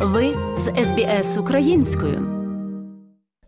[0.00, 2.38] Ви з СБС українською.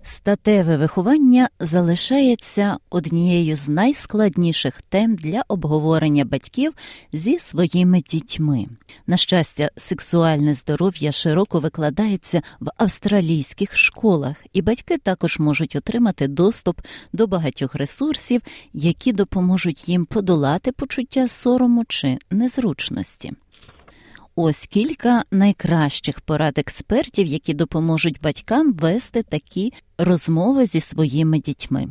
[0.02, 6.72] Статеве виховання залишається однією з найскладніших тем для обговорення батьків
[7.12, 8.66] зі своїми дітьми.
[9.06, 16.80] На щастя, сексуальне здоров'я широко викладається в австралійських школах, і батьки також можуть отримати доступ
[17.12, 18.42] до багатьох ресурсів,
[18.72, 23.32] які допоможуть їм подолати почуття сорому чи незручності.
[24.42, 31.88] Ось кілька найкращих порад експертів, які допоможуть батькам вести такі розмови зі своїми дітьми.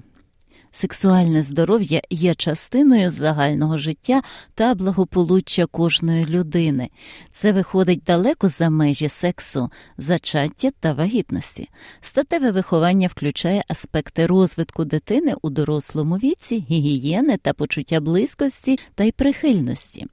[0.80, 4.22] Сексуальне здоров'я є частиною загального життя
[4.56, 6.90] та благополуччя кожної людини.
[7.32, 11.70] Це виходить далеко за межі сексу, зачаття та вагітності.
[12.02, 19.12] Статеве виховання включає аспекти розвитку дитини у дорослому віці, гігієни та почуття близькості та й
[19.12, 20.06] прихильності.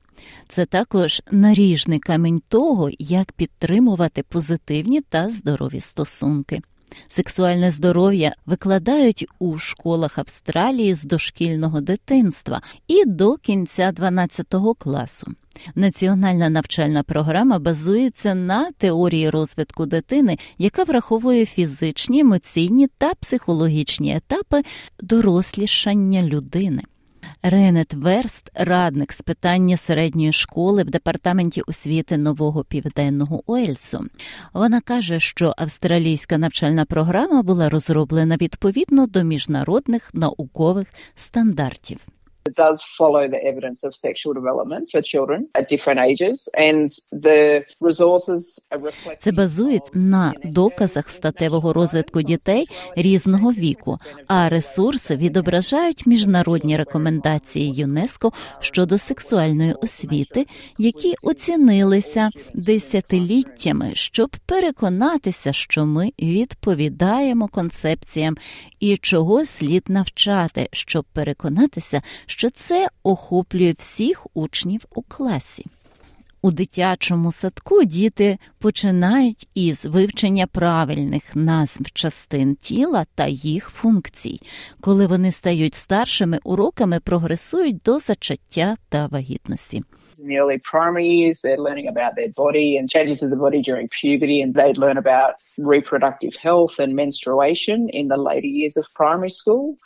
[0.49, 6.61] Це також наріжний камінь того, як підтримувати позитивні та здорові стосунки.
[7.09, 15.27] Сексуальне здоров'я викладають у школах Австралії з дошкільного дитинства і до кінця 12 класу.
[15.75, 24.63] Національна навчальна програма базується на теорії розвитку дитини, яка враховує фізичні, емоційні та психологічні етапи
[25.01, 26.83] дорослішання людини.
[27.49, 34.05] Ренет Верст, радник з питання середньої школи в департаменті освіти нового південного Уельсу.
[34.53, 41.99] Вона каже, що австралійська навчальна програма була розроблена відповідно до міжнародних наукових стандартів.
[42.47, 46.89] It does follow the evidence of sexual development for children at different ages, and
[47.27, 52.67] the resources are Це базується на доказах статевого розвитку дітей
[52.97, 60.47] різного віку, а ресурси відображають міжнародні рекомендації ЮНЕСКО щодо сексуальної освіти,
[60.79, 68.37] які оцінилися десятиліттями, щоб переконатися, що ми відповідаємо концепціям
[68.81, 72.03] і чого слід навчати, щоб переконатися,
[72.37, 75.67] що це охоплює всіх учнів у класі.
[76.43, 84.41] У дитячому садку діти починають із вивчення правильних назв частин тіла та їх функцій.
[84.81, 89.83] Коли вони стають старшими, уроками прогресують до зачаття та вагітності.
[90.19, 93.61] In the early primary years, they're learning about their body and changes of the body
[93.69, 98.85] during puberty, and they'd learn about reproductive health and menstruation in the later years of
[98.95, 99.77] primary school.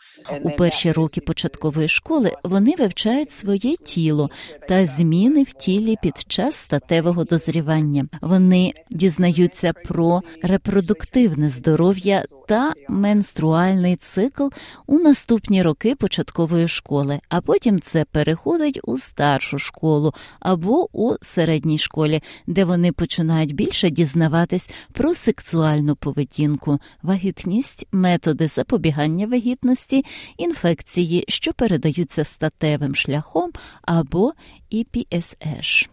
[0.43, 4.31] У перші роки початкової школи вони вивчають своє тіло
[4.69, 8.05] та зміни в тілі під час статевого дозрівання.
[8.21, 14.49] Вони дізнаються про репродуктивне здоров'я та менструальний цикл
[14.87, 21.79] у наступні роки початкової школи, а потім це переходить у старшу школу або у середній
[21.79, 30.05] школі, де вони починають більше дізнаватись про сексуальну поведінку, вагітність, методи запобігання вагітності,
[30.37, 33.51] інфекції, що передаються статевим шляхом
[33.83, 34.33] або
[34.71, 35.89] ІПСЕШ.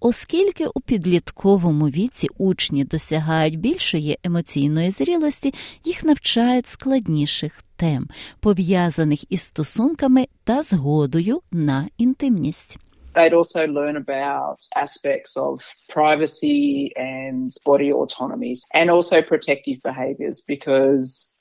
[0.00, 5.54] Оскільки у підлітковому віці учні досягають більшої емоційної зрілості,
[5.84, 8.08] їх навчають складніших тем,
[8.40, 12.78] пов'язаних із стосунками та згодою на інтимність.
[13.14, 21.37] They'd also learn about aspects of privacy and body autonomies and also protective behaviours because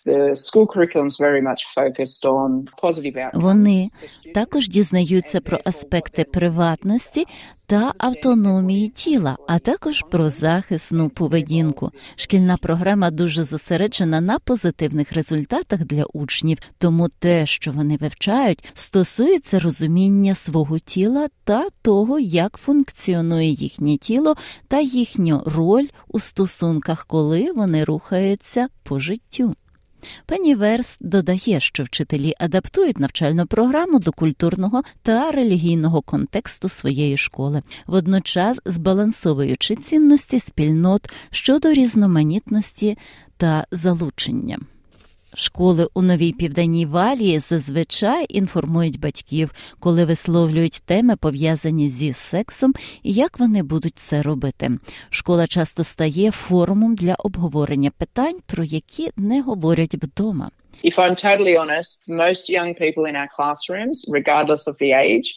[3.33, 3.89] Вони
[4.33, 7.25] також дізнаються про аспекти приватності
[7.67, 11.91] та автономії тіла, а також про захисну поведінку.
[12.15, 19.59] Шкільна програма дуже зосереджена на позитивних результатах для учнів, тому те, що вони вивчають, стосується
[19.59, 24.35] розуміння свого тіла та того, як функціонує їхнє тіло
[24.67, 29.55] та їхню роль у стосунках, коли вони рухаються по життю.
[30.25, 37.61] Пені Верс додає, що вчителі адаптують навчальну програму до культурного та релігійного контексту своєї школи,
[37.87, 42.97] водночас збалансовуючи цінності спільнот щодо різноманітності
[43.37, 44.59] та залучення.
[45.39, 52.73] Школи у новій південній валії зазвичай інформують батьків, коли висловлюють теми, пов'язані зі сексом,
[53.03, 54.71] і як вони будуть це робити.
[55.09, 60.51] Школа часто стає форумом для обговорення питань, про які не говорять вдома.
[60.83, 65.27] If I'm totally honest, most young people in our classrooms, regardless of the age,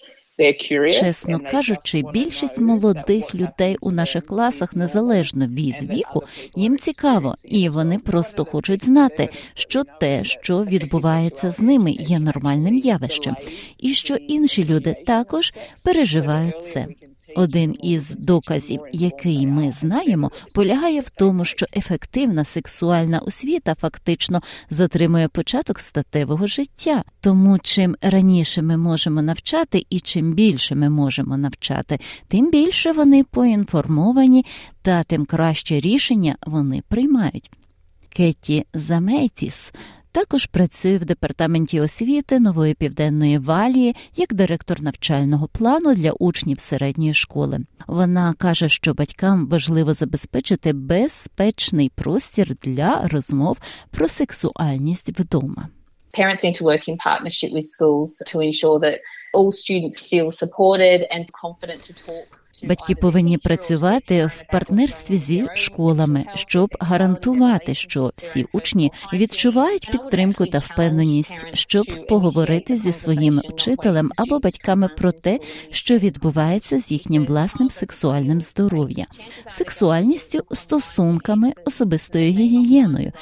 [0.92, 6.22] Чесно кажучи, більшість молодих людей у наших класах, незалежно від віку,
[6.56, 12.78] їм цікаво, і вони просто хочуть знати, що те, що відбувається з ними, є нормальним
[12.78, 13.36] явищем,
[13.78, 15.52] і що інші люди також
[15.84, 16.86] переживають це.
[17.36, 25.28] Один із доказів, який ми знаємо, полягає в тому, що ефективна сексуальна освіта фактично затримує
[25.28, 27.04] початок статевого життя.
[27.20, 31.98] Тому чим раніше ми можемо навчати і чим більше ми можемо навчати,
[32.28, 34.46] тим більше вони поінформовані
[34.82, 37.50] та тим краще рішення вони приймають.
[38.08, 39.72] Кетті Заметіс
[40.12, 47.14] також працює в департаменті освіти нової південної валії як директор навчального плану для учнів середньої
[47.14, 47.60] школи.
[47.86, 53.58] Вона каже, що батькам важливо забезпечити безпечний простір для розмов
[53.90, 55.68] про сексуальність вдома.
[56.18, 58.96] Parents need to work in partnership with schools to ensure that
[59.36, 62.39] all students feel supported and confident to talk.
[62.64, 70.58] Батьки повинні працювати в партнерстві зі школами, щоб гарантувати, що всі учні відчувають підтримку та
[70.58, 75.40] впевненість, щоб поговорити зі своїм учителем або батьками про те,
[75.70, 79.06] що відбувається з їхнім власним сексуальним здоров'ям,
[79.48, 83.12] сексуальністю, стосунками, особистою гігієною.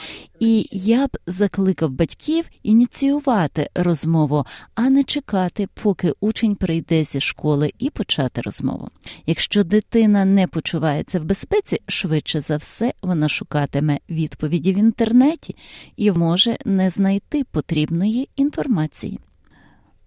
[0.40, 4.44] І я б закликав батьків ініціювати розмову,
[4.75, 8.88] а не чекати, поки учень прийде зі школи і почати розмову.
[9.28, 15.56] Якщо дитина не почувається в безпеці, швидше за все вона шукатиме відповіді в інтернеті
[15.96, 19.19] і може не знайти потрібної інформації.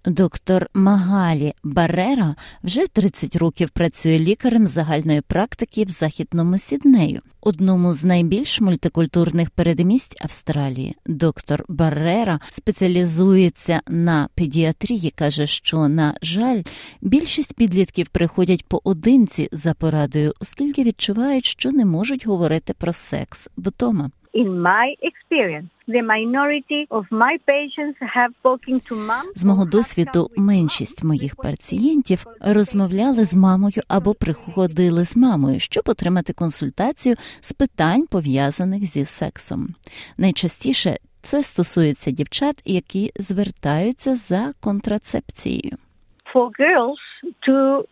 [0.06, 8.04] Доктор Магалі Барера вже 30 років працює лікарем загальної практики в західному Сіднею, одному з
[8.04, 10.96] найбільш мультикультурних передмість Австралії.
[11.06, 15.14] Доктор Барера спеціалізується на педіатрії.
[15.16, 16.64] каже, що на жаль,
[17.02, 24.12] більшість підлітків приходять поодинці за порадою, оскільки відчувають, що не можуть говорити про секс вдома.
[24.34, 25.70] In my experience,
[29.36, 36.34] З мого досвіду меншість моїх пацієнтів розмовляли з мамою або приходили з мамою, щоб отримати
[36.34, 39.68] консультацію з питань пов'язаних зі сексом.
[40.18, 45.78] Найчастіше це стосується дівчат, які звертаються за контрацепцією.
[46.34, 47.02] For girls
[47.48, 47.84] to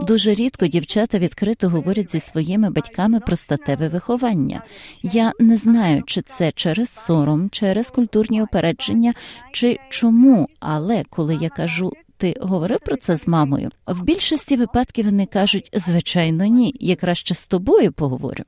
[0.00, 4.62] Дуже рідко дівчата відкрито говорять зі своїми батьками про статеве виховання.
[5.02, 9.14] Я не знаю, чи це через сором, через культурні опередження,
[9.52, 11.92] чи чому, але коли я кажу.
[12.16, 13.70] Ти говорив про це з мамою?
[13.86, 16.74] В більшості випадків вони кажуть, звичайно, ні.
[16.80, 18.44] Я краще з тобою поговорю.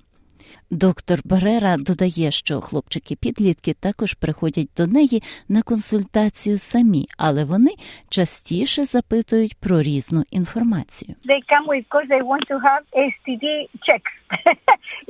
[0.73, 7.71] Доктор Барера додає, що хлопчики-підлітки також приходять до неї на консультацію самі, але вони
[8.09, 11.15] частіше запитують про різну інформацію.
[11.25, 13.45] they come with they want to have STD
[13.87, 14.22] checks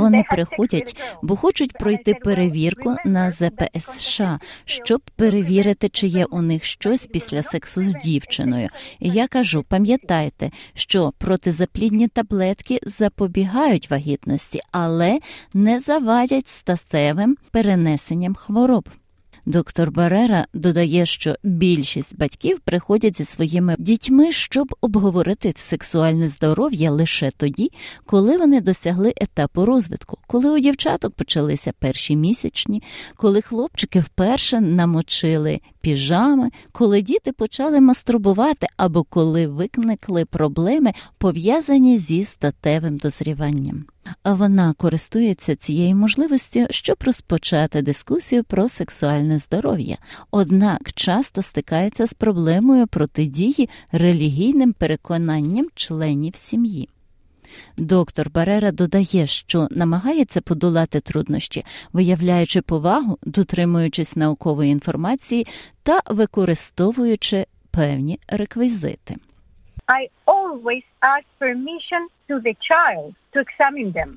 [0.00, 6.64] Вони приходять, бо хочуть пройти перевірку на ЗПС США, щоб перевірити, чи є у них
[6.64, 8.68] щось після сексу з дівчиною.
[9.00, 15.18] І я кажу: пам'ятайте, що протизаплідні таблетки запобігають вагітності, але
[15.54, 18.88] не завадять статевим перенесенням хвороб.
[19.46, 27.30] Доктор Барера додає, що більшість батьків приходять зі своїми дітьми, щоб обговорити сексуальне здоров'я лише
[27.30, 27.70] тоді,
[28.06, 32.82] коли вони досягли етапу розвитку, коли у дівчаток почалися перші місячні,
[33.16, 42.24] коли хлопчики вперше намочили піжами, коли діти почали мастурбувати або коли виникли проблеми, пов'язані зі
[42.24, 43.84] статевим дозріванням.
[44.24, 49.98] Вона користується цією можливістю, щоб розпочати дискусію про сексуальне здоров'я,
[50.30, 56.88] однак часто стикається з проблемою протидії релігійним переконанням членів сім'ї.
[57.76, 65.46] Доктор Барера додає, що намагається подолати труднощі, виявляючи повагу, дотримуючись наукової інформації
[65.82, 69.16] та використовуючи певні реквізити.
[69.88, 74.10] I always ask permission to the child to examine them.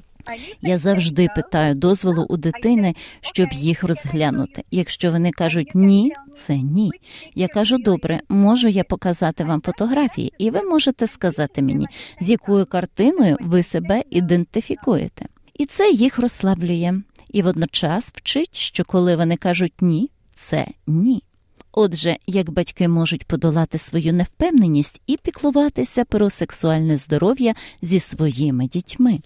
[0.62, 4.64] Я завжди питаю дозволу у дитини, щоб їх розглянути.
[4.72, 6.14] Якщо вони кажуть ні,
[6.46, 6.92] це ні.
[7.36, 11.88] Я кажу, добре, можу я показати вам фотографії, і ви можете сказати мені,
[12.22, 15.26] з якою картиною ви себе ідентифікуєте.
[15.54, 16.94] І це їх розслаблює.
[17.30, 21.24] І водночас вчить, що коли вони кажуть ні, це ні.
[21.72, 29.20] Отже, як батьки можуть подолати свою невпевненість і піклуватися про сексуальне здоров'я зі своїми дітьми.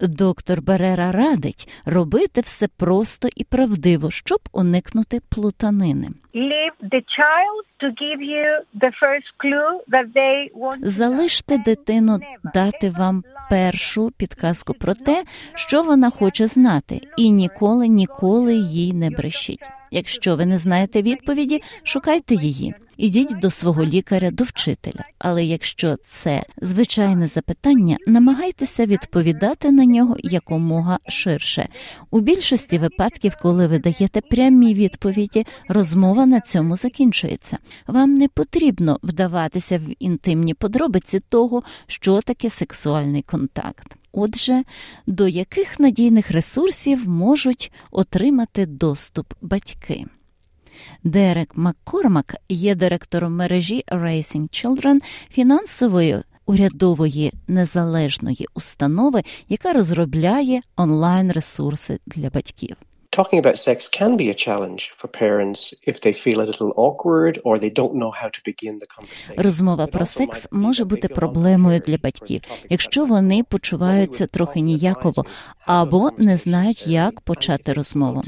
[0.00, 6.08] Доктор Берера радить робити все просто і правдиво, щоб уникнути плутанини.
[10.80, 12.18] Залиште дитину
[12.54, 13.24] дати вам.
[13.50, 15.24] Першу підказку про те,
[15.54, 19.62] що вона хоче знати, і ніколи, ніколи їй не брешіть.
[19.90, 22.74] Якщо ви не знаєте відповіді, шукайте її.
[22.96, 25.04] Ідіть до свого лікаря, до вчителя.
[25.18, 31.68] Але якщо це звичайне запитання, намагайтеся відповідати на нього якомога ширше.
[32.10, 37.58] У більшості випадків, коли ви даєте прямі відповіді, розмова на цьому закінчується.
[37.86, 43.33] Вам не потрібно вдаватися в інтимні подробиці того, що таке сексуальний контакт.
[44.12, 44.62] Отже,
[45.06, 50.06] до яких надійних ресурсів можуть отримати доступ батьки?
[51.04, 54.98] Дерек Маккормак є директором мережі Racing Children
[55.30, 62.76] фінансової урядової незалежної установи, яка розробляє онлайн ресурси для батьків.
[63.20, 67.34] Talking about sex can be a challenge for parents if they feel a little awkward
[67.44, 69.42] or they don't know how to begin the conversation.
[69.42, 72.40] Розмова про секс може бути проблемою для батьків,
[72.70, 75.24] якщо вони почуваються трохи ніяково
[75.66, 78.22] або не знають, як почати розмову.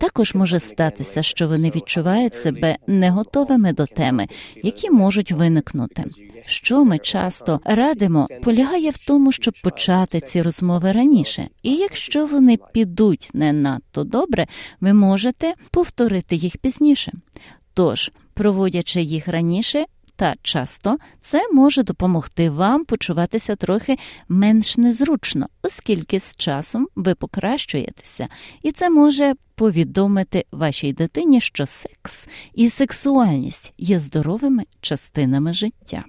[0.00, 4.26] Також може статися, що вони відчувають себе не готовими до теми,
[4.62, 6.04] які можуть виникнути.
[6.48, 12.58] Що ми часто радимо, полягає в тому, щоб почати ці розмови раніше, і якщо вони
[12.72, 14.46] підуть не надто добре,
[14.80, 17.12] ви можете повторити їх пізніше.
[17.74, 19.84] Тож, проводячи їх раніше.
[20.16, 23.96] Та часто це може допомогти вам почуватися трохи
[24.28, 28.28] менш незручно, оскільки з часом ви покращуєтеся,
[28.62, 36.04] і це може повідомити вашій дитині, що секс і сексуальність є здоровими частинами життя.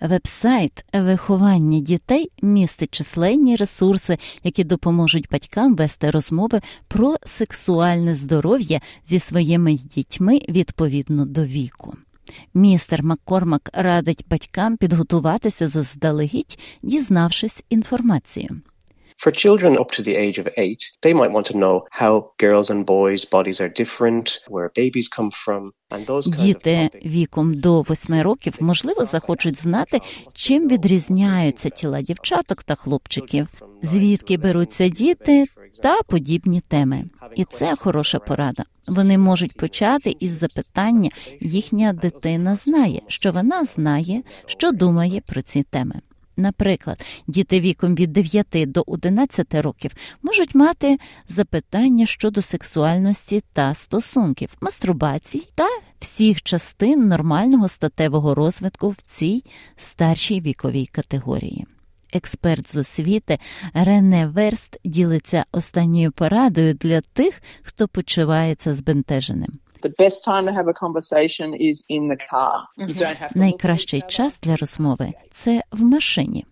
[0.00, 9.18] Вебсайт виховання дітей містить численні ресурси, які допоможуть батькам вести розмови про сексуальне здоров'я зі
[9.18, 11.94] своїми дітьми відповідно до віку.
[12.54, 18.60] Містер Маккормак радить батькам підготуватися заздалегідь, дізнавшись інформацію.
[19.22, 22.68] For children up to the age of eight, they might want to know how girls
[22.68, 25.72] and boys' bodies are different, where babies come from,
[26.26, 30.00] Діти віком до восьми років можливо захочуть знати,
[30.32, 33.48] чим відрізняються тіла дівчаток та хлопчиків,
[33.82, 35.46] звідки беруться діти
[35.82, 37.04] та подібні теми.
[37.36, 38.64] І це хороша порада.
[38.86, 45.62] Вони можуть почати із запитання: їхня дитина знає, що вона знає, що думає про ці
[45.62, 45.94] теми.
[46.36, 49.90] Наприклад, діти віком від 9 до 11 років
[50.22, 50.98] можуть мати
[51.28, 59.44] запитання щодо сексуальності та стосунків, мастурбації та всіх частин нормального статевого розвитку в цій
[59.76, 61.66] старшій віковій категорії.
[62.12, 63.38] Експерт з освіти
[63.74, 69.58] Рене Верст ділиться останньою порадою для тих, хто почувається збентеженим.
[69.84, 72.66] The best time to have a conversation is in the car.
[72.78, 76.44] You don't have to look at Найкращий час для розмови це в машині.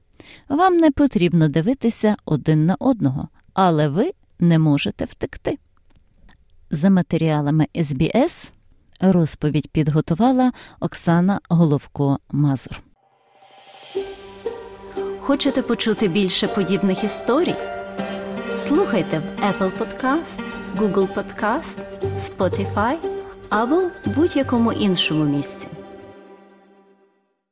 [0.49, 5.59] Вам не потрібно дивитися один на одного, але ви не можете втекти.
[6.71, 8.51] За матеріалами СБС
[9.01, 12.83] розповідь підготувала Оксана Головко Мазур.
[15.21, 17.55] Хочете почути більше подібних історій?
[18.57, 21.77] Слухайте в Apple Podcast, Google Podcast,
[22.21, 23.22] Spotify
[23.53, 25.67] або будь-якому іншому місці.